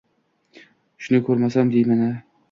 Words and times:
Shuni 1.07 1.19
ko`rmasam 1.27 1.69
deyman-da 1.75 2.09